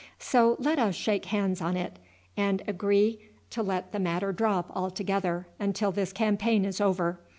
[0.17, 1.99] So let us shake hands on it,
[2.35, 3.19] and agree
[3.51, 7.19] to let the matter drop altogether until this campaign is over.